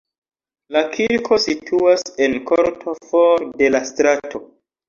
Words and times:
La 0.75 0.81
kirko 0.95 1.37
situas 1.43 2.05
en 2.27 2.39
korto 2.53 2.97
for 3.11 3.47
de 3.63 3.73
la 3.77 3.83
strato. 3.93 4.43